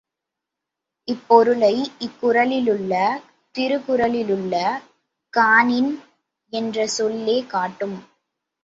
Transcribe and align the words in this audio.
இப்பொருளை 1.07 1.73
இக்குறளிலுள்ள 1.99 2.93
திருக்குறளிலுள்ள 3.55 4.55
காணின் 5.33 5.91
என்ற 6.53 6.87
சொல்லே 6.87 7.41
காட்டும். 7.47 7.97